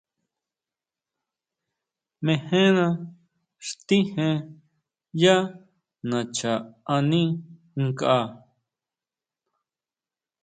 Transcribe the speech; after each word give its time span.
Mejena 2.25 2.85
xtíjen 3.67 4.37
yá 5.21 5.35
nacha 6.09 6.53
ani 6.95 7.21
nkʼa. 7.83 8.17